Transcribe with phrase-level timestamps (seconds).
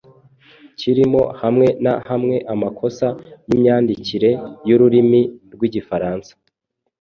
[0.79, 3.07] Kirimo hamwe na hamwe amakosa
[3.47, 4.29] y'imyandikire
[4.67, 5.21] y'ururimi
[5.53, 6.31] rw'Igifaransa